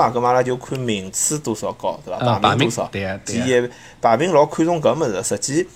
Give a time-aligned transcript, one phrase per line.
[0.00, 2.38] 嘛，咁阿拉就看名次多少高，对伐？
[2.38, 2.88] 排名多少？
[2.90, 3.68] 对第一
[4.00, 5.66] 排名老看重搿物事，实际，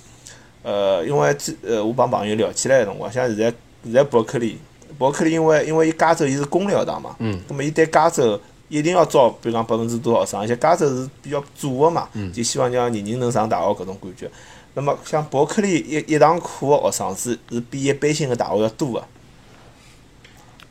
[0.62, 3.52] 呃，因为呃，我帮朋友聊起来个辰光，像现在
[3.84, 4.58] 现在伯克利，
[4.98, 14.30] 伯克利因为因为伊加州伊是公立学堂嘛，嗯，咁么伊对加州一定要招，比如讲百分之多少学生，而且加州是比较左个嘛，就希望讲人人能上大学搿种感觉。
[14.75, 19.04] 那么像伯克利一一堂课个学生是是比一般性个大学要多个。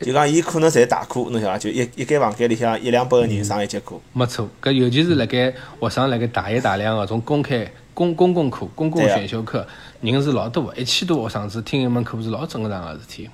[0.00, 3.98] 就讲，伊可能侪大课，侬晓得伐就一一间房间里向一两百个人上一节课。
[4.12, 9.66] 没错，搿尤其是辣盖学生辣盖大一大两个种公开公公共课、公共选修课，
[10.00, 13.30] 人是老多个，一千多学生子听一门课是老正常个事体。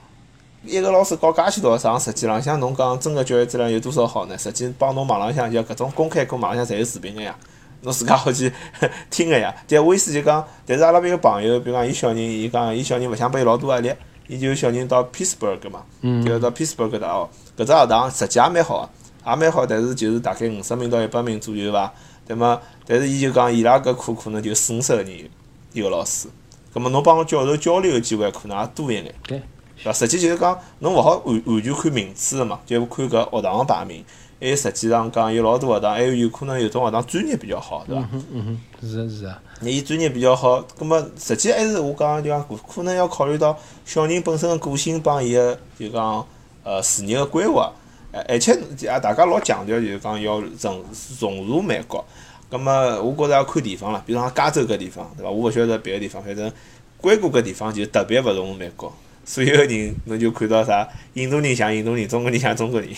[0.62, 4.37] 一个老师教介许多学生，实际浪向侬讲真个教育质量有多少好呢？
[4.37, 7.34] 实际帮侬网浪向就搿种公开课，网浪向侪有视频个呀，
[7.80, 8.52] 侬自家好去
[9.09, 9.54] 听个呀。
[9.66, 13.90] 但我意思就讲，但是阿拉边个朋友，比如讲伊小人，伊讲伊小人勿想拨伊老多压力。
[14.30, 15.82] 伊就小人到 Pittsburgh 嘛，
[16.24, 17.28] 就到 Pittsburgh 大学，
[17.59, 18.88] 搿只学堂实际也蛮好
[19.24, 21.92] 个，也蛮好，但是就是大概五十名到一百名左右伐。
[22.28, 22.60] 对么？
[22.87, 25.28] 但是伊就讲伊拉搿课可能就四五十个人
[25.72, 26.28] 一个老师，
[26.72, 29.12] 葛末侬帮教授交流个机会可能也多一眼。
[29.26, 29.42] 对，
[29.82, 29.92] 伐？
[29.92, 34.04] 实际就是讲侬勿好完完全看名次个嘛，就看搿学堂个排名。
[34.41, 38.01] 还有实际上讲有老多学堂，还有有可能有种学堂专业比较好，对伐？
[38.01, 38.45] 嗯哼嗯
[38.80, 39.41] 哼，是是啊。
[39.60, 46.27] 那伊专业比较好，葛末实际还是我讲就讲可能要考虑到小人本身个个性帮伊个就讲
[46.65, 47.71] 呃事业个规划，
[48.13, 50.83] 呃而且也大家老强调就是讲要融
[51.21, 52.02] 融入美国，
[52.49, 55.30] 葛末我觉着要看地方了，比如讲加州搿地方，对伐？
[55.30, 56.51] 我勿晓得别个地方，反正
[56.99, 58.91] 硅谷搿地方就特别勿融入美国，
[59.24, 62.88] 所有个人侬就看到啥印度人像印度人，中国人像中国人。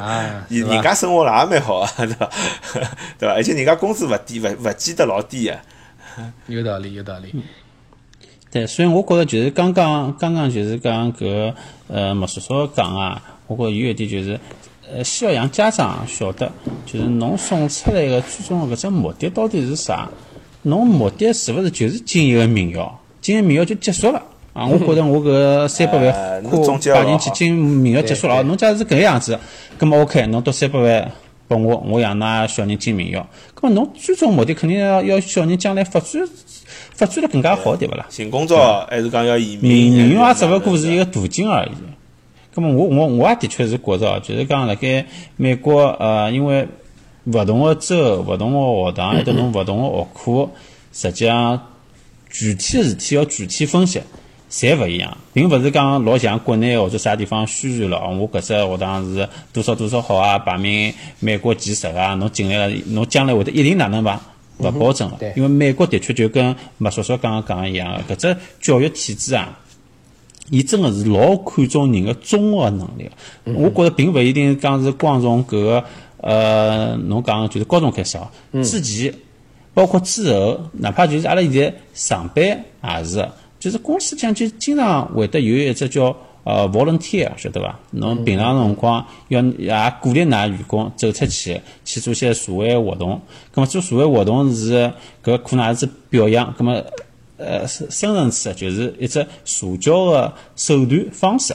[0.00, 2.30] 啊， 人人家生活了也蛮好啊， 对伐？
[3.18, 3.34] 对伐？
[3.34, 5.58] 而且人家工资勿低，勿勿见得老低个。
[6.46, 7.34] 有道理，有道理。
[8.50, 11.52] 对，所以我觉着就是刚刚刚刚就是讲搿
[11.88, 14.40] 呃莫叔叔讲啊，我觉着有一点就是，
[14.90, 16.50] 呃，需要让家长晓得，
[16.86, 20.08] 就是侬送出来个最终个搿只目的到底是啥？
[20.62, 23.00] 侬目的是勿是就是进一个名校？
[23.20, 24.22] 进一个名校就结束了？
[24.58, 28.42] 啊，我觉着我搿三百万花摆进去进名校结束了哦。
[28.42, 29.38] 侬假如是搿个样子，
[29.78, 31.12] 葛末 OK，侬到三百万
[31.46, 33.24] 拨我，我养㑚小人进名校。
[33.54, 36.28] 葛末侬最终目的肯定要要小人将来发展
[36.92, 38.04] 发展得更加好，对勿啦？
[38.10, 39.92] 寻工作还是讲要移民？
[39.92, 41.70] 名校也只勿过是一个途径而已。
[42.52, 46.66] 葛末我我我也的确是觉着，就是讲辣盖美国呃，因为
[47.26, 50.50] 勿同个州、勿同个学堂，还有侬勿同个学科，
[50.92, 51.60] 实际上
[52.28, 54.00] 具体个事体要具体分析。
[54.50, 64.20] 侪勿一样，并勿是讲老像国内或者啥地方宣传了哦，我搿只学堂是多少多少好啊，排名美国前十啊，侬进来了，侬将来会得一定哪能伐？
[64.58, 69.56] 勿保证了，因为美国的确就跟麦叔叔刚刚讲一样，搿只教育体制啊，
[70.50, 73.08] 伊真个是老看重人个综合能力。
[73.44, 75.84] 我觉着并勿一定讲是光从搿个
[76.16, 78.28] 呃，侬讲就是高中开始哦，
[78.64, 79.14] 之前
[79.74, 83.28] 包括之后，哪怕就是阿拉现在上班也是。
[83.58, 87.78] 就是公司讲，就经常会得有一只叫呃 volunteer，晓得伐？
[87.90, 93.20] 侬平常辰光要也鼓励㑚员工走出去，去做些社会活动。
[93.54, 94.92] 咁么做社会活动是
[95.22, 96.82] 搿可能也是表扬，咁么
[97.36, 101.54] 呃深深层次就是一只社交个手段方式。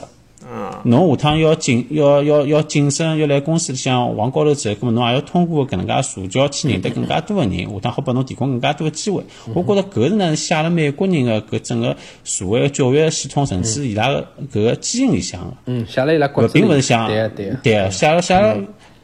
[0.84, 9.22] 侬下趟要晋要要要晋升，要来公司里向往高头走，咁么侬也要通过搿能介社交去认得更加多个人，下趟好拨侬提供更加多个机会。
[9.54, 15.56] 我觉着搿是呢，写了美国人个搿整个社会个教育系统，甚至伊拉个搿个基因里向个。
[15.66, 16.60] 嗯，写了伊拉骨子里。
[16.60, 17.56] 并勿是像对对。
[17.62, 18.56] 对，写了写了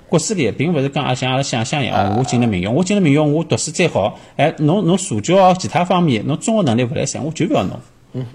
[0.09, 7.81] 骨子里，并勿是讲像阿拉想象一样，我进了名校，我进了名校，我读书再好，哎，侬侬社交其他方面，侬综合能力勿来三，我就勿要侬。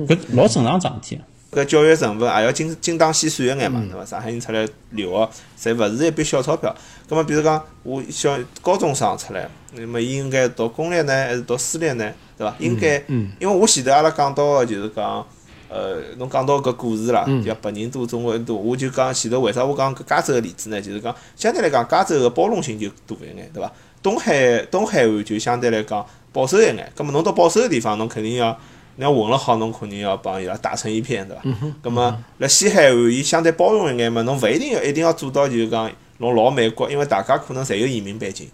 [0.08, 1.22] 搿老正常桩事体。
[1.56, 4.04] 搿教育成分也要精精打细算一眼嘛，对伐？
[4.06, 5.10] 上海人出来留
[5.58, 6.76] 学，侪勿是一笔小钞票。
[7.08, 12.12] 葛末比如讲，我小高中生出来，那么伊应该读公立呢，还是读私立呢？
[12.38, 12.54] 对伐？
[12.60, 13.02] 应该，
[13.40, 15.26] 因为我前头阿拉讲到个就是讲，
[15.70, 20.82] 呃，侬讲到搿故事啦，叫白人多，中国人多，我就讲前头为啥我讲搿加州个例子呢？
[20.82, 23.72] 就是讲相对来讲，加州个包容性就大一眼，对伐？
[24.02, 26.92] 东海东海岸就相对来讲保守一眼。
[26.96, 28.58] 葛末侬到保守个地方，侬肯定要。
[28.98, 31.44] 你要混了好，侬肯定要帮伊拉打成一片，对伐？
[31.84, 38.50] 咁么，辣西海岸，伊相对包容一眼嘛，侬勿一定要一定要做到，就是讲侬老美国，因为大家可能侪有移民背景。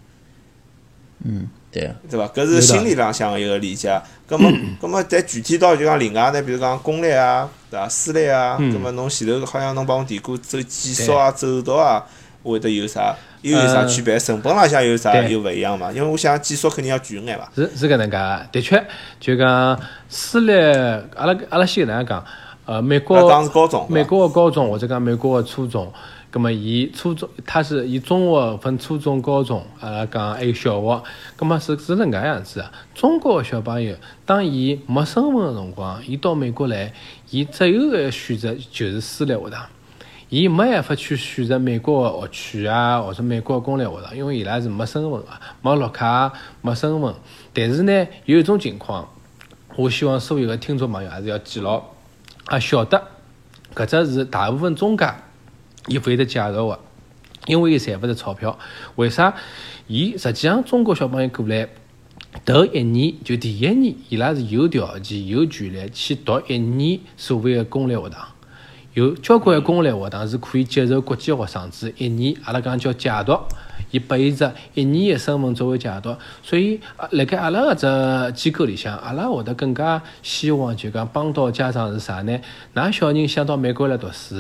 [1.24, 1.96] 嗯，对啊。
[2.10, 2.28] 对伐？
[2.30, 4.02] 搿是心理浪向个一个理解。
[4.28, 4.50] 咁么，
[4.82, 7.88] 咁么，再具体到就讲另外呢，比如讲公立啊，对伐？
[7.88, 12.04] 私立啊，咁么侬前头好像侬帮我提过走寄宿啊、走读啊，
[12.44, 13.16] 会得有啥？
[13.42, 14.20] 又有啥区别？
[14.20, 15.92] 成本浪向有啥又勿一样嘛？
[15.92, 17.52] 因为我想技术肯定要贵眼伐？
[17.56, 18.86] 是是搿能介个，的确，
[19.20, 20.52] 就讲私立，
[21.16, 22.26] 阿拉阿拉先搿能介讲，
[22.66, 25.92] 呃，美国，讲是高中，美国个高中或者讲美国个初中，
[26.30, 31.04] 葛么伊初中，它是以中学分初中、高中，阿拉讲还有小学，
[31.36, 32.72] 葛么是是能介样子啊？
[32.94, 33.96] 中国个小朋友，
[34.26, 36.94] 当伊没身份个辰光，伊到美国来，
[37.32, 39.66] 伊只有个选择就是私立学堂，
[40.32, 45.28] 伊没办法去选择美国个学区啊，或者美国个公立学堂，因为伊拉是没身份个，
[45.62, 46.32] 没绿卡，
[46.62, 47.14] 没身份。
[47.54, 49.10] 但是呢，有一种情况，
[49.76, 51.84] 我希望所有个听众朋友还是要记牢，
[52.46, 53.10] 啊，晓得
[53.76, 55.06] 搿只是大部分中介。
[55.88, 56.80] 伊勿会得介绍个，
[57.48, 58.58] 因为伊赚勿着钞票。
[58.96, 59.36] 为啥？
[59.88, 61.68] 伊实际上中国小朋友过来
[62.46, 68.30] 头一年就第一年，伊拉是有条件、有权利去读一年所谓个公立学堂。
[68.94, 73.40] 有交关公立学堂是可以接受国际学生子一年，阿拉讲叫借读，
[73.90, 76.14] 伊拨伊只一年的身份作为借读。
[76.44, 77.76] 所以啊，辣盖阿拉搿
[78.28, 82.38] 只机构里向，阿拉会得更加希望就讲帮到家长是啥呢？
[82.76, 84.36] 㑚小人想到美国来读书。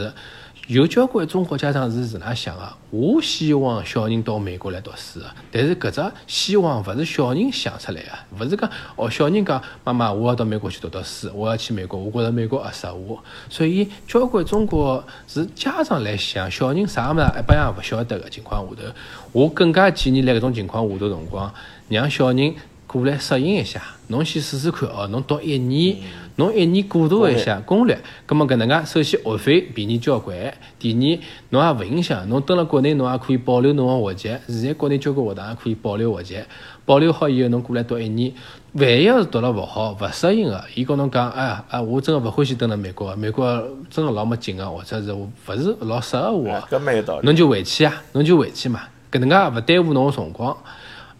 [0.71, 2.77] 有交关中国家长是是哪想啊？
[2.91, 5.19] 我希望小人到美国来读书
[5.51, 8.09] 但是搿只希望勿是小人想出来个，
[8.39, 13.21] 勿是讲哦，小人讲妈妈，我要到美国去读读书，我要去美国，我觉着美国合适我。
[13.49, 18.93] 所以交关中国是家长来想，小人啥物事一般也勿晓得个情况下头，
[19.33, 21.53] 我更加建议辣搿种情况下头辰光，
[21.89, 22.55] 让小人
[22.91, 25.95] 过来适应一下，侬先试试看哦，侬读一年。
[26.37, 30.35] 侬一年过渡一下攻略，葛末搿能介，首先学费便宜交关，
[30.79, 36.43] 第二侬也勿影响，侬蹲辣国内侬也可以保留侬个学籍，现在国内交关学堂也可以保留学籍，
[36.85, 38.33] 保留好以后侬过来读一年，
[38.73, 43.45] 万一要是读了勿好勿适应个，伊跟侬讲，哎哎，我真个勿欢喜蹲辣美国，美国
[43.89, 50.57] 真个老没劲个，或者是勿是老适合我，搿蛮有道理，侬就回去啊，侬就回去嘛，搿能介勿耽误侬个辰光。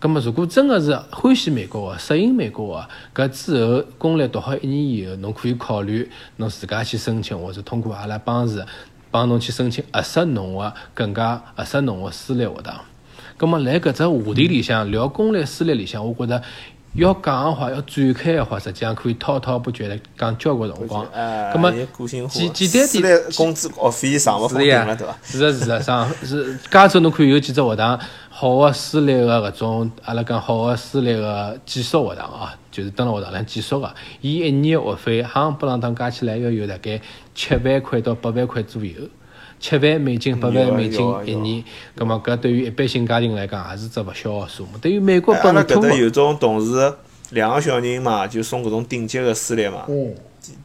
[0.01, 2.83] 咁么，如果真个是欢喜美国个、适应美国
[3.13, 8.59] 个，搿之后公立读好一年以后，侬可以考虑侬自家去申请，或者通过阿拉帮助
[9.12, 12.81] 帮侬去申请合适侬个、更加合适侬个私立学堂。
[13.38, 16.42] 咁么，辣搿只话题里向聊公立私立里向，我觉着
[16.95, 21.06] 要讲个话，要展开个话，实际上可以滔滔不绝的讲交关辰光。
[21.53, 21.71] 咁么，
[22.27, 25.15] 简简单点，工资学费上勿封顶了，对伐？
[25.24, 28.00] 是个是个上 是加州侬看有几只学堂。
[28.42, 37.00] 好个私立个搿种，阿拉讲好个私立个寄宿学堂啊，就是蹲辣学堂里寄宿个，伊一年个学费，夯不啷当加起来要有大概
[37.36, 38.96] 七万块到八万块左右，
[39.60, 41.64] 七万美金、八万美金一年。
[41.96, 44.72] 葛末搿对于一般性家庭来讲，也是只勿小个数目。
[44.82, 46.96] 对于美国本土，阿拉搿搭有种同事
[47.30, 49.86] 两个小人嘛，就送搿种顶级个私立嘛，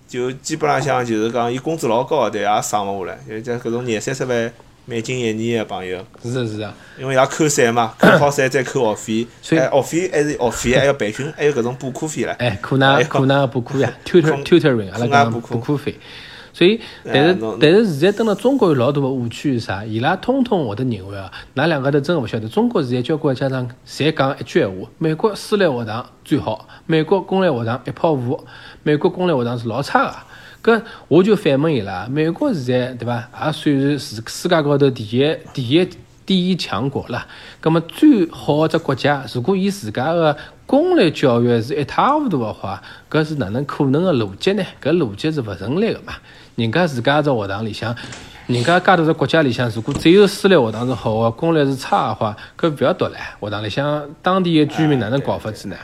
[0.09, 4.51] 就基本浪向就是讲，伊工资老高，但也省勿下来，就像搿种廿三十万。
[4.89, 12.31] 美金一年个朋友，是的，是的，因为要扣税嘛， 扣好税再扣学费，所以学费还是学费，还要培训，还有搿种补课费唻。
[12.37, 15.99] 哎，课那课那补课呀， tutor tutoring，阿拉讲补课费。
[16.53, 19.85] 所以，但是但是现在蹲辣中国有老大个误区是啥？
[19.85, 22.49] 伊拉通通会得认为啊，㑚两个头真个勿晓得。
[22.49, 28.43] 中国现在交关家长侪讲一句闲话：美国私立学堂最好，美国公立学堂一泡糊，
[28.85, 30.17] 美国公立学堂是老差个。
[30.67, 33.29] 搿我就反问伊拉：美国现在对伐？
[33.33, 35.89] 也算是世世界高头第一、第一、
[36.27, 37.25] 第一强国了。
[37.61, 40.37] 葛末最好个只国家，如果伊自家个
[40.67, 44.65] 公立教育是一塌糊涂个话，搿是哪能可能个逻辑呢？
[44.83, 46.15] 搿逻辑是勿成立个嘛？
[46.57, 47.95] 人家自家只学堂里向，
[48.49, 53.13] 人家介多只国家里向，如果只有私立学堂是好个，公立是差个话，搿勿要读唻。
[53.41, 55.77] 学堂里向当地个居民哪能搞法子呢？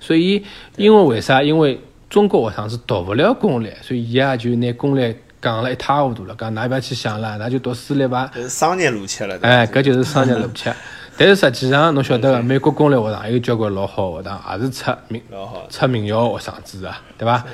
[0.00, 0.44] 所以，
[0.76, 1.40] 因为为啥？
[1.40, 1.78] 因为
[2.14, 8.30] 中国学生是读勿了公立，所以伊也就拿公立讲了一塌糊涂了，讲㑚勿要去想了，那就读私立吧。
[8.32, 9.36] 是商业路线了。
[9.42, 10.72] 哎，搿就是商业路线。
[11.18, 15.20] 但是实际上，侬晓得个，美国公立学堂有交关老好学堂，也是出名
[15.68, 17.44] 出名校学生子啊，对伐？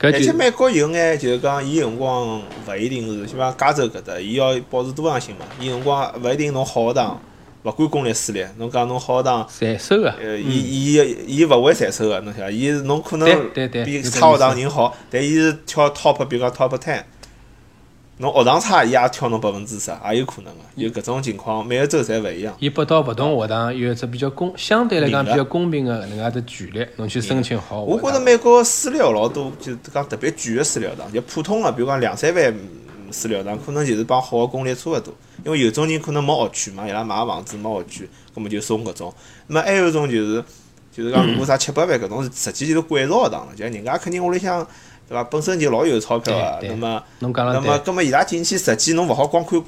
[0.00, 5.44] 而且美国有眼就是讲，伊辰光勿一定是，像讲加州搿搭，伊要保持多样性嘛。
[5.60, 7.20] 伊辰光勿一定侬好学堂。
[7.62, 13.28] 勿管公立私立，侬讲侬好学堂，税收个，呃，伊伊伊勿会税收个，侬晓得，伊是侬可能
[13.84, 17.02] 比差学堂人好，但伊是挑 top，比如讲 top ten，
[18.16, 22.54] 侬学堂差，伊也挑侬百分之十，也有可能个，有搿种情况，每个州侪勿一样。
[22.60, 27.82] 伊拨到勿同学堂有一只比较公，相对来讲比较公平个能介只权利，侬去申请好。
[27.82, 32.54] 我觉着美国私立学老多，就是讲特别贵个私立学堂，就普通个，比如讲两三万。
[33.10, 35.12] 私立学堂可能就是帮好个公立差勿多，
[35.44, 39.12] 因为有种人可能没学区嘛，伊拉买个房子没学区，葛末就送搿种。
[39.46, 40.44] 那么还有一种就是，
[40.92, 44.66] 就是讲如果啥七八万搿种是实际就是贵族学堂了，就人家肯定屋里向
[45.08, 47.02] 对伐，本身就老有钞票个，那么，
[47.52, 49.64] 那么，葛末伊拉进去实际侬勿好光看学，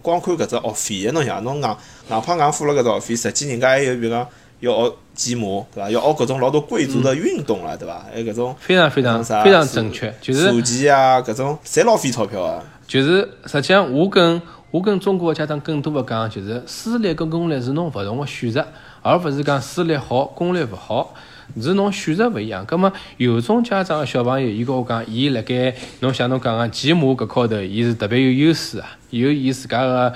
[0.00, 1.76] 光看搿只学费个，侬想侬硬
[2.10, 4.26] 硬怕硬付了搿只学费，实际人家还有比如讲
[4.60, 5.90] 要学骑马，对伐？
[5.90, 8.06] 要学搿种老多贵族的运动了，对伐？
[8.10, 12.64] 还有搿种非常非常非常正确，就是射击啊搿种，侪老费钞票啊。
[12.86, 14.40] 就是实际上，我跟
[14.70, 18.66] 我跟中国的家长更多的讲，就是私立跟公立是侬勿同的选择，
[19.02, 21.14] 而勿是讲私立好，公立勿好，
[21.60, 22.64] 是侬选择勿一样。
[22.64, 30.12] 葛么有种家长的小朋友，伊跟我讲，伊辣盖侬像侬讲个骑马搿高头，伊是特别有优势啊，有伊自家个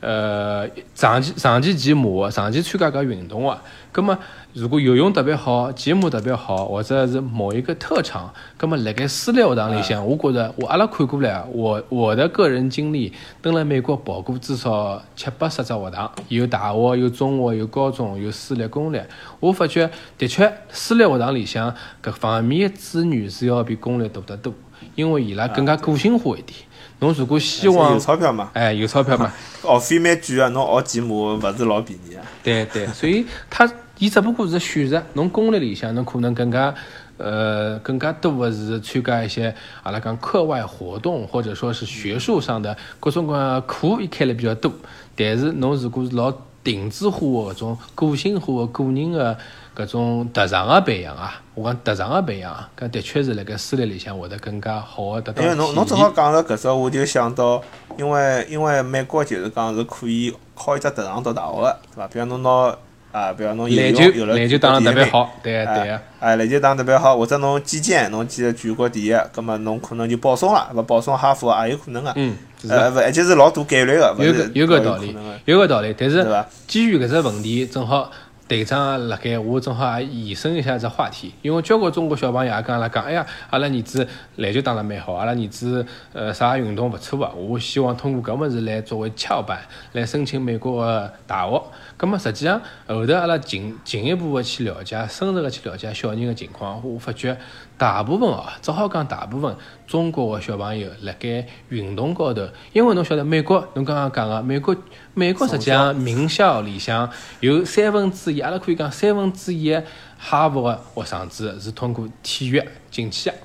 [0.00, 3.62] 呃长期长期骑马，长期参加搿运动啊。
[3.94, 4.18] 葛么
[4.52, 19.00] 如果游泳特别好，骑马特别好，或者是某一个特长，葛么辣盖私立学堂里向，我觉着我阿拉看过来啊，我我的个人经历，蹲辣美国跑过至少七八十只学堂，有大学，有中学，有高中，有私立、公立。
[19.38, 21.72] 我发觉的确，私立学堂里向
[22.02, 24.52] 搿方面的资源是要比公立多得多，
[24.96, 26.58] 因为伊拉更加个性化一点。
[27.00, 32.22] 侬如果希望有钞票嘛， 哎，有钞票嘛，学费蛮贵个，侬学骑马勿是老便宜啊。
[32.42, 36.74] 对对，所以他伊只不过是选择，侬公立里向侬可能更加
[37.16, 44.72] 呃更加多的是参加一些阿拉讲课外活动，或者说是学术上的各种各样的课，伊开了比较多。
[45.14, 46.32] 但是侬如果是老
[46.64, 49.36] 定制化的搿种个性化的个人个
[49.76, 56.14] 搿种特长个培养啊，我讲特长个培养，搿的确是辣盖私立里向会得更加好个得到因为侬侬正好现。
[56.14, 57.62] 讲了搿只，我就想到，
[57.96, 62.08] 因为因为美国就是讲是可以靠一只特长读大学个，对伐？
[62.08, 62.76] 比方侬拿
[63.14, 72.12] 啊，比方侬游篮球有了篮球打得特别好，对啊对啊，哎，篮球打得特别好，或者侬击剑侬记得全国第一，葛么侬可能就保送了，勿保送哈佛也有可能个。
[72.16, 76.26] 嗯，是呃，勿，而且是老大概率个，有个有个道理有个道理，但是
[76.66, 78.10] 基于搿只问题，正好
[78.46, 89.60] 队长辣盖，我正好也延伸一下只话题，因为交关中国小朋友也跟阿拉讲，哎呀，阿拉儿子篮球打得蛮好，阿拉儿子呃啥运动勿错啊，我希望通过搿物事来作为跷板
[89.92, 91.62] 来申请美国个大学。
[91.96, 97.34] 葛么实际上后头阿拉进进一步的去了解，深入的去了解小人的情况，我发觉
[97.76, 104.74] 大部分哦，只好讲大部分中国的小朋友辣盖运动高头，因为侬晓得美国，侬刚刚讲个美国，
[105.12, 109.76] 美国实际上名校里向有三分之一，阿拉可以讲三分之一
[110.16, 113.36] 哈佛的学生子是通过体育进去的。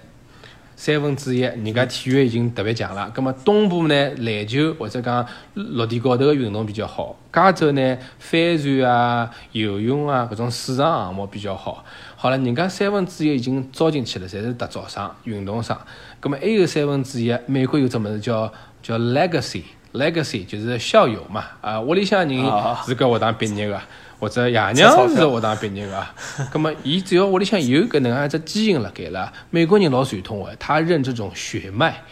[0.75, 3.12] 三分之一，人家体育已经特别强了。
[3.13, 7.17] 葛么东部呢，篮球或者讲陆地高头的运动比较好。
[7.33, 11.83] 加州呢，帆船啊、游泳啊搿种水上项目比较好。
[12.21, 15.77] 好了，人家三分之一已经招进去了，侪是特招生、运动生。
[16.19, 18.51] 葛么还有三分之一，美国有只物事叫
[18.83, 19.63] 叫 legacy。
[19.93, 23.81] legacy 就是校友嘛，啊，屋里向人啊是搿学堂毕业个，
[24.19, 26.05] 或者爷娘是学堂毕业个，
[26.51, 32.03] 葛么伊只要屋里向有搿能介一只基因辣盖了，美国人老传统个，他认这种血脉。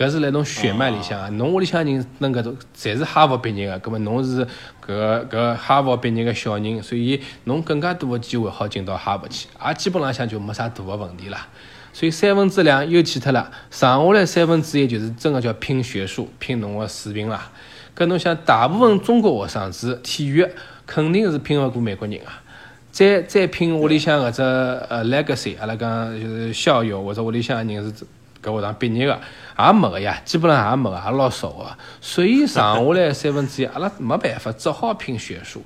[0.00, 4.46] 搿是辣侬血脉里向啊，侬屋里向人能搿种侪是哈佛毕业个，葛末侬是
[4.86, 11.46] 搿搿哈佛毕业个小人，所以侬更加多个机会好进到哈佛去，也基本浪向就没啥大个问题啦。
[11.92, 17.50] 所以三分之两又去脱了，剩下来三分之一就是真个叫拼学术，拼侬个水平啦。
[17.94, 20.48] 搿侬想，大部分中国学生子体育
[20.86, 22.40] 肯定是拼勿过美国人啊。
[22.90, 28.06] 再再拼屋里向搿只呃 legacy，阿拉讲就是校友或者屋里向人是
[28.42, 29.20] 搿学堂毕业个，
[29.58, 31.76] 也没个呀，基本上也没个，也老少个。
[32.00, 35.62] 所以剩下来三分之一，阿拉没办法，只好拼学术。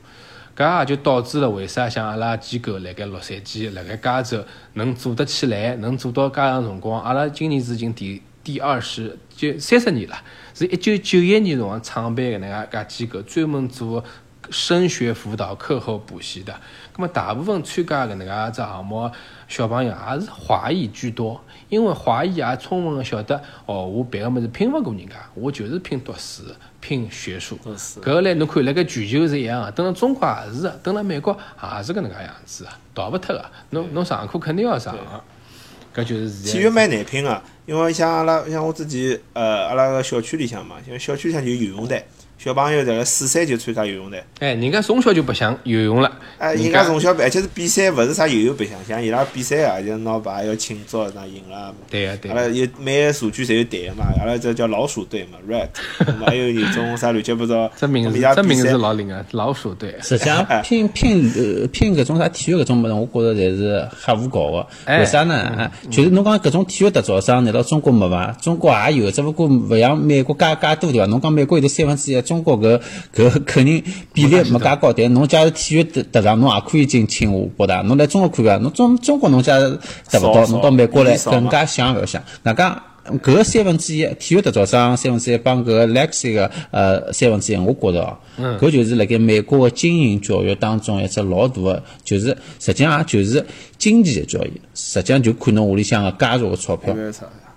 [0.57, 7.03] 搿也就导致了为啥像阿拉机构辣盖洛杉矶、辣盖加州能做得起来，能做到介长辰光。
[7.03, 10.17] 阿拉今年是已经第第二十就三十年了，
[10.55, 14.05] 是一九九一年辰光创办个能介介机构，专门做
[14.51, 16.55] 升学辅导、课后补习的。
[16.97, 19.11] 那么大部分参加搿能介只项目
[19.49, 26.45] 小朋友也是华裔居多，因为华裔也充分个晓得，哦，我别个物事拼勿过人家，我就是拼读书、
[26.81, 27.59] 拼学术。
[27.65, 33.45] 搿个来侬看，辣盖全球是一样个，等辣中国也是个，等辣美国也是搿能介样子个，逃勿脱个。
[33.71, 36.53] 侬侬上课肯定要上个，搿就是现在。
[36.53, 42.05] 体育蛮难拼个，因为像阿拉像我自己呃阿拉个小区里向嘛，因为小区里向就有游泳队，
[42.37, 44.23] 小朋友在辣四岁就参加游泳队。
[44.41, 51.75] 哎，人家从小就白相游泳了，哎，人家从小，而且是比赛，勿是啥游泳白相，像伊拉比赛啊，就拿牌要庆祝，那赢了。
[51.89, 52.51] 对个对阿拉个。
[52.51, 57.71] 有每个社区侪有队个嘛，阿拉这叫老鼠队嘛嘛 还有有种啥乱七八糟。
[57.77, 59.95] 这名字这名字老灵个，老鼠队。
[60.03, 64.67] 实际上拼拼呃拼搿种啥体育搿种物事，我觉着侪是瞎胡搞个。
[64.85, 65.35] 哎为啥呢？
[65.35, 68.37] 啊就是侬讲搿种体育特招生，难道中国没伐？
[68.43, 71.07] 中国也有，只不过勿像美国介介多对伐？
[71.07, 72.81] 侬讲美国有得三分之一，中国搿
[73.15, 73.81] 搿肯定
[74.13, 74.93] 比例没介高。
[74.93, 77.83] 但侬假如体育特特长，侬也可以进清华、北大。
[77.83, 79.77] 侬来中国看看，侬中中国侬假如
[80.11, 82.23] 达勿到，侬到美国来更加想勿要想。
[82.43, 82.83] 外加
[83.23, 88.17] 搿个三分之一体育特招生三分之一帮搿个 Lexi 个呃三分之一，我觉着哦，
[88.59, 93.45] 搿就是辣盖美国个精英教育当中一只老大个，就是实际上也就是
[93.77, 96.97] 经济个教育，实际上就看侬屋里向个家族个钞票。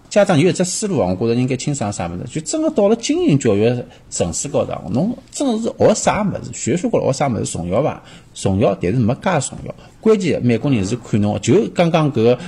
[0.10, 8.02] 家长有一只思路啊，我觉着应该清爽啥物事，就真个到了精英教育层次高头，侬真个是学啥物事，学术高头学啥物事重要伐？
[8.34, 9.76] 重要，但是没介重要。
[10.00, 12.40] 关键美国人是看侬，就刚刚搿个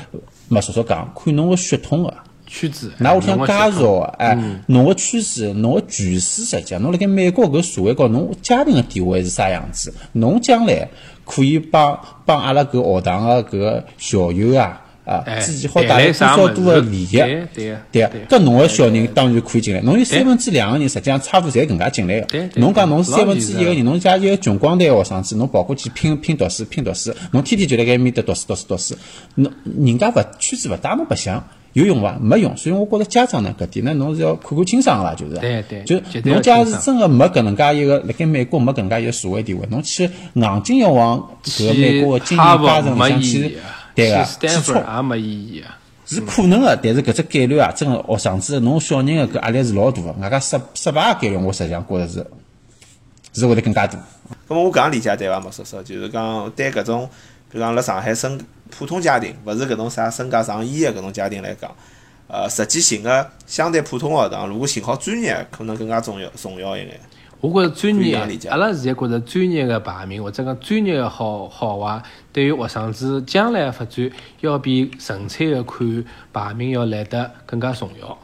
[0.47, 2.13] 麦叔叔讲，看侬个血统个。
[2.51, 4.35] 圈子，那我想侬个介血统绍个，哎，
[4.65, 9.93] 侬个圈子，侬个权势实际上，侬辣盖美国搿社会高，侬家庭个地位是啥样子？
[10.13, 10.89] 侬将来
[11.25, 17.17] 可以帮帮阿拉搿学堂个搿个校友啊啊，哎之间好带来多少多个利益？
[17.17, 22.49] 对对搿侬个小人当然可以进来，侬有三分之两个人，实际上差勿多侪搿能介进来个。
[22.55, 28.95] 侬讲侬是三分之一个人，侬家一个穷光蛋学生子，侬跑过去拼拼读书拼读书，侬天天就辣盖埃面搭读书读书读书，
[29.33, 29.51] 侬
[29.83, 31.43] 人家勿圈子勿带侬白相。
[31.73, 32.17] 有用伐？
[32.19, 35.35] 没用，所以我觉着家长呢，搿点呢，侬是要看看清爽个啦，就是。
[35.35, 43.57] 对对就侬假清爽是真个没搿能介一个，辣盖美国没搿能介一个社会地位，侬去硬劲要往搿个美国个精英哈佛家庭里向去
[43.99, 45.77] 对个，去斯坦去冲福也没意义啊。
[46.05, 52.25] 是可能个，但是搿只概率啊，真个学生子侬小人个搿压力是老大个，外加失失败个概率，我实际上觉着是
[53.33, 53.95] 是会得更加大。
[54.47, 55.39] 咁么我搿样理解对伐？
[55.39, 57.07] 莫叔叔，就是讲对搿种，
[57.51, 58.39] 比如讲辣上海生
[58.71, 61.69] 普通家庭，勿是搿种啥身家上亿个搿种家庭来讲，
[62.27, 66.99] 呃，实际寻个相对普通学堂，如果寻好专业，可能更加重要重要一眼。
[67.41, 68.17] 我觉着专业
[68.49, 72.01] 阿拉现在觉着专业个排名或者讲专业个好好坏，
[72.33, 76.03] 对于学生子将来个发展，要比纯粹个看
[76.33, 78.17] 排名要来得更加重要。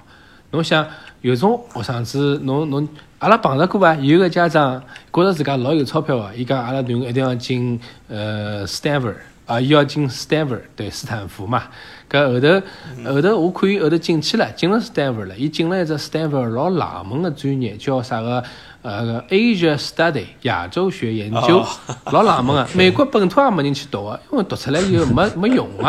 [0.52, 0.86] 侬想
[1.22, 2.88] 有种学生子，侬侬
[3.20, 3.96] 阿拉碰着过伐？
[3.96, 7.80] 有个家长觉着自家老有钞票个，伊讲阿拉囡儿一定要进
[8.10, 11.64] 呃 Stanford 啊，伊要进 Stanford 对斯坦福嘛。
[12.10, 18.44] 搿后头后头我看伊后头进去了，进了 Stanford 了，伊进了一只 Stanford 老冷门个专业，叫啥个？
[18.86, 21.68] 呃，Asia Study 亚洲学研究，哦
[22.12, 25.84] 老冷门 个，美国本土也没人去读个，因为读出来以后没 没用个。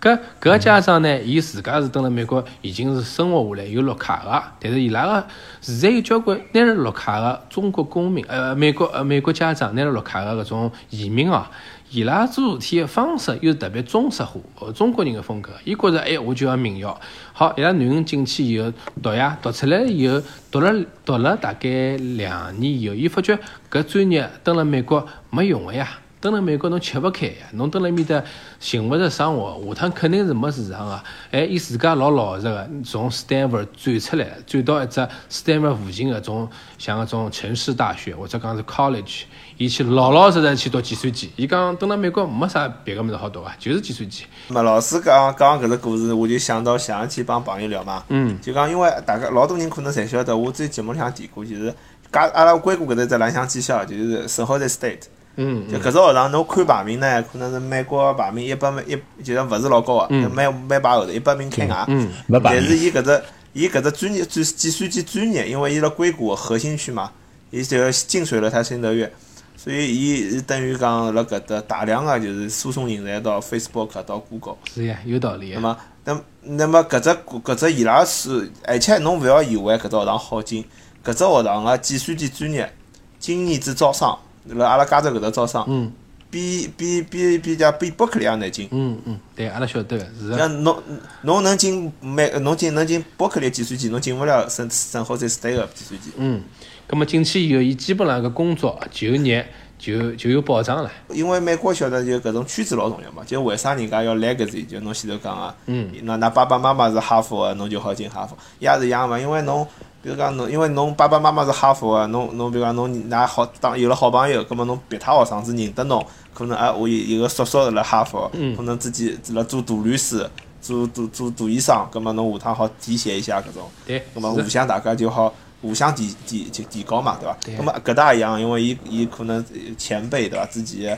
[0.00, 5.24] 搿搿个家长呢，伊自家是蹲辣美国已经是生活下来有绿卡个，但是伊拉个
[5.60, 11.46] 现在有交关拿了绿卡个中国公民，呃，美国呃美国家长拿了绿卡个搿种移民哦。
[11.94, 15.52] 伊拉做事体个方式又特别中式化，呃，中国人个风格。
[15.62, 16.98] 伊觉着，哎，我就要名校。
[17.34, 20.72] 好，伊拉囡恩进去以后读呀，读出来以后，读了
[21.04, 23.38] 读了大概两年以后，伊发觉
[23.70, 25.98] 搿专业蹲辣美国没用个呀。
[26.22, 28.22] 蹲辣美国侬吃勿开呀，侬蹲辣埃面搭
[28.60, 31.02] 寻勿着生活，下趟肯定是没市场个。
[31.32, 39.22] 哎，伊自家老老实个，从 Stanford 转出来，转到一只 Stanford 附近个种像搿种城市大学或者讲是 college，
[39.56, 41.32] 伊去老老实实去读计算机。
[41.34, 44.24] 伊讲蹲辣美国没啥别个物事好读啊，就是计算机。
[44.46, 51.74] 那么老师讲讲搿只故事，我就想到上一期帮朋友聊嘛，嗯，就讲因为大家老多人可能侪晓得，我之前节目里向提过，就是
[52.12, 55.00] 家阿拉硅谷搿搭只蓝翔技校，就是圣何塞 State。
[55.36, 61.84] 嗯就搿只学堂，侬看排名呢，可能是美国排名一百名一，就是勿是老高个，蛮蛮排后头，一百名开外。
[61.88, 67.10] 嗯没排但是伊搿只伊搿只专业专计算机专业，因为伊辣硅谷核心区嘛，
[67.50, 69.12] 伊就进水楼台先得月，
[69.56, 74.56] 所以伊是等于讲辣搿搭大量个就是输送人才到 Facebook 到 Google。
[74.72, 75.60] 是呀，有道理啊。
[75.60, 80.64] 那么，那那么搿只搿只伊拉是，而且侬勿要以为搿只学堂好进，
[81.04, 82.72] 搿只学堂个计算机专业
[83.18, 85.92] 今年子招生，辣阿拉加州搿搭招商，嗯
[86.30, 88.66] 比比比比家比伯克利也难进。
[88.70, 90.38] 嗯嗯，对，阿拉晓得个是的。
[90.38, 90.82] 像侬
[91.20, 96.10] 侬能进美，侬进能进伯克利计算机，侬进勿了圣圣何塞 State 个计算机。
[96.16, 96.42] 嗯，
[96.86, 99.46] 葛么进去以后，伊基本上个工作就业
[99.78, 100.90] 就就有保障了。
[101.10, 104.66] 因为美国晓得就搿种圈子老重要嘛，就为啥人家要 legacy？
[104.66, 109.18] 就侬前头讲个，嗯，那㑚爸爸妈妈是哈佛个，侬就好进哈佛，也是一样嘛。
[109.18, 109.68] 因为侬，
[110.02, 120.28] 比如讲侬，因为侬爸爸妈妈是哈佛个，侬侬比如讲侬㑚好当有了好朋友，葛末侬别他学生子认得侬，可能啊，我有有个叔叔是辣哈佛，可能自己是辣做大律师，
[120.60, 123.62] 做做做大医生，葛末侬下趟好提携一下搿种。
[123.86, 127.36] 对，咁么互相大家就好互相提提提提高嘛，对伐？
[127.44, 129.44] 对咁么搿搭一样，因为伊伊可能
[129.78, 130.90] 前辈对伐，自己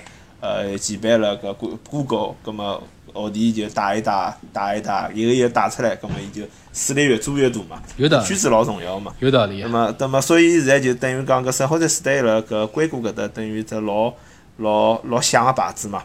[0.44, 2.82] 呃前辈了搿 Go- Google，咁么
[3.14, 6.42] 学弟就带一带带一带，一个一个带出来，咁么伊就
[6.74, 7.80] 势力越做越大嘛。
[7.96, 9.14] 有道理圈子老重要嘛。
[9.20, 9.68] 有道理啊。
[9.70, 14.12] 那么，那么，所以现在就等于讲搿圣何塞 State 辣搿硅谷搿搭等于只老
[14.58, 16.02] 老老响个牌子嘛。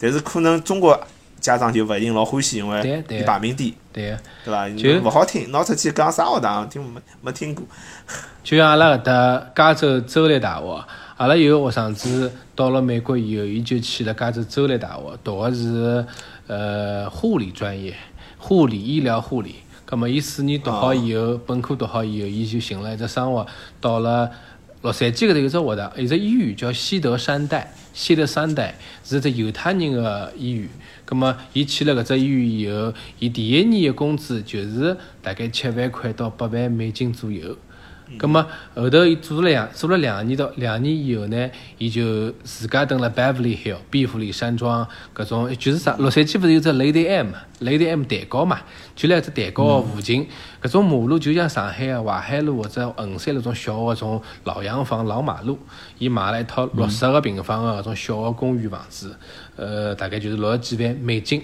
[0.00, 0.98] 但是可能中国
[1.40, 4.68] 家长就勿一定老欢喜，因为伊排名低，对个，对伐？
[4.70, 7.64] 就勿好听，拿出去讲啥学堂，听没没听过。
[8.42, 10.84] 就像阿拉搿搭加州州立大学，
[11.16, 16.04] 阿拉有个学生子到了美国以后，伊就去了加州州立大学，读个是
[16.46, 17.94] 呃护理专业，
[18.36, 19.54] 护理医疗护理。
[19.86, 23.46] 葛么伊四年读好以后，本科读好以后，伊就寻了一只生活，
[23.80, 24.30] 到了
[24.82, 30.68] 洛杉矶搿头有只学堂，有只医院叫西德山代，西德山代是只犹太人个医院。
[31.06, 37.56] 葛末伊去了搿只医院以后，伊第一年个工资就是大概七万块到八万美金左右。
[38.18, 48.60] 葛末后头伊做了两做了两年到两年以后呢，伊就自家蹲辣 Beverly Hill 毕弗里山庄搿种，就是啥洛杉矶勿是有只 Lady M，Lady M 蛋糕嘛，
[48.94, 50.26] 就辣只蛋糕附近，
[50.62, 55.58] 搿种马路就像上海个淮海路或者衡山路种小个种老洋房老马路，
[55.98, 59.16] 伊买了一套六十个平方个搿种小个公寓房子，
[59.56, 61.42] 呃，大概就是六十几万美金。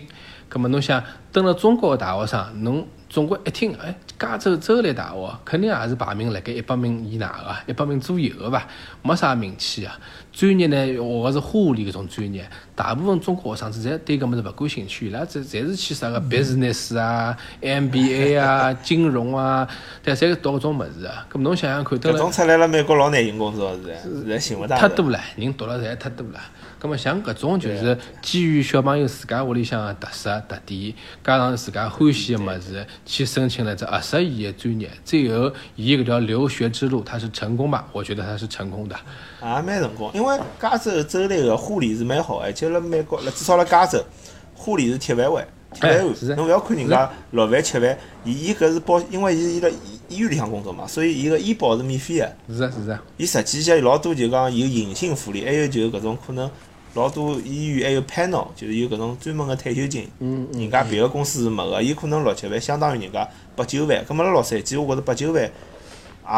[0.49, 8.67] 葛末侬想蹲辣中国个大学生，侬总归一听，哎，加州州立大学肯定也是排名辣盖一百名以内个，一百名左右个伐？
[9.03, 9.99] 没啥名气啊。
[10.33, 12.43] 专业呢，学个是护理搿种专业，
[12.75, 19.69] 大部分中国学生子侪对搿物事勿感兴趣，伊拉侪侪是去啥个 business 啊、MBA 啊、 金融啊，
[20.03, 21.27] 对，侪读搿种物事啊。
[21.31, 24.75] 搿侬想想看，搿种出来了美国老难寻工作是现在寻勿到。
[24.79, 26.41] 太多了，人读了侪太多了。
[26.83, 30.93] 葛末像搿种就是基于小朋友自家屋里向个特色特点，
[31.25, 37.87] 加上自家欢喜个物事，去申请了只合适伊个专业，最后伊搿条留学之路，他是成功吧？
[37.93, 38.97] 我觉得他是成功的。
[39.41, 44.05] 也蛮成功，因为加州州内个护理是蛮好，而且辣美国，辣至少辣加州，
[44.53, 46.37] 护理是铁饭碗，铁饭碗。
[46.37, 49.77] 侬勿要看人家六万七万，伊伊搿是保，因为伊伊辣医
[50.09, 52.33] 医院里向工作嘛，所以伊个医保是免费个。
[52.53, 53.01] 是啊是啊。
[53.19, 56.51] 伊实际些老多就讲有隐性福利，还有就是搿种可能。
[56.95, 63.27] 老多医院还有 panel，就是有搿种专门个退休金，人家别个公司是没个，伊可能六七万，相当于人家
[63.57, 64.05] 八九万。
[64.07, 65.51] 葛末辣洛杉矶，我觉着八九万也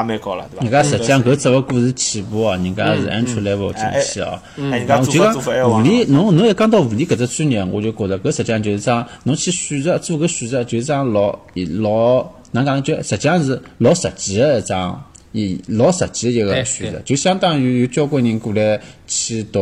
[0.03, 0.63] 蛮高了，对伐？
[0.63, 4.41] 人家实际上搿只勿过是起步哦，人家是 entry level 进去哦。
[4.57, 15.05] 人家就讲护理，侬侬一讲到护理搿只专业，我就觉着搿实际上就是讲侬去选择做搿选择，就是讲老老哪讲就实际上是老实际个一桩。
[15.35, 19.61] 伊老实际一个选择，就相当于有交关人过来去读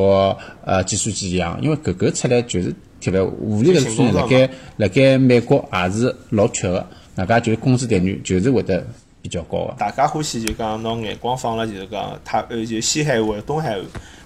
[0.67, 8.87] 呃计算机一样，因为搿个出来就是特别护理个专业，辣盖辣盖美国也是老缺个，大家就是工资待遇就是会得
[9.23, 9.75] 比较高个。
[9.79, 13.79] 大家欢喜就讲拿眼光放了，就是讲它呃就西海岸、东海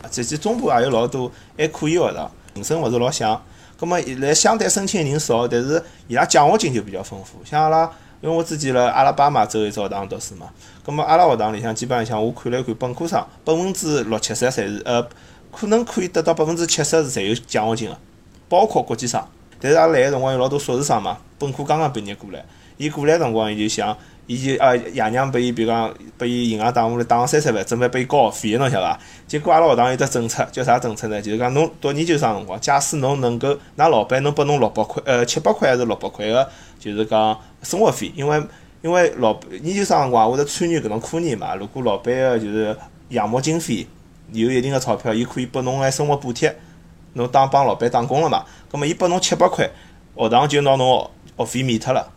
[0.02, 3.40] 岸，实际中部也有老多还可以学堂，名声勿是老响。
[3.78, 7.88] 葛末来相对申请人少，但是伊拉奖学金就比较丰富，像阿拉。
[8.20, 10.48] 因为我之前辣阿拉巴马州一只学堂读书嘛，
[10.84, 15.06] 葛末阿拉学堂里向基本里向我看了看，本科生百分之六七十侪是呃，
[15.52, 17.98] 可能可以得到百分之七十是侪有奖学金个，
[18.48, 19.22] 包括国际生。
[19.60, 22.44] 但是阿拉来个辰光有老多硕士生嘛，本科刚刚毕业过来，
[22.76, 23.96] 伊过来辰光伊就想，
[24.26, 28.98] 伊就啊爷娘拨伊，比如讲拨伊银行打下来打三十万，准备拨伊交学费，侬晓得伐？
[29.28, 31.22] 结果阿拉学堂有只政策，叫啥政策呢？
[31.22, 36.48] 就是讲侬读研究生辰光，假使侬能够，㑚老板能拨侬六百块，呃七百块还是六百块个，
[36.80, 38.42] 就是讲生活费，因为
[38.82, 42.76] 因为老研究生辰光会得参与搿种科研嘛，如果老板个就是
[43.10, 43.86] 项目经费
[44.32, 46.56] 有一定个钞票，伊可以拨侬个生活补贴，
[47.12, 48.44] 侬当帮老板打工了嘛？
[48.72, 49.70] 葛末伊拨侬七百块，
[50.16, 51.08] 学堂就拿侬
[51.38, 52.12] 学费免脱了。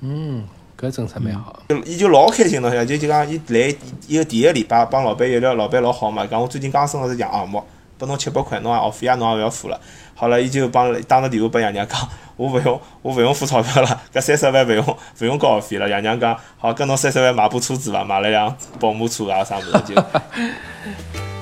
[0.00, 0.46] 嗯。
[0.80, 3.74] 搿政策蛮好，就伊就老开心了，就就讲伊来
[4.08, 7.62] 伊个第一个礼拜帮老板一聊，老板老好嘛，讲我最近刚升了只项目，
[7.98, 9.78] 拨侬七百块，侬学费啊侬也勿要付了。
[10.14, 11.98] 好了，伊就帮打个电话拨爷娘讲，
[12.36, 14.84] 我勿用我勿用付钞票了，搿三十万勿用
[15.20, 15.86] 勿用交学费了。
[15.86, 18.02] 爷娘讲好，跟侬三十万买部车子伐？
[18.02, 20.02] 买了辆宝马车啊啥物事就。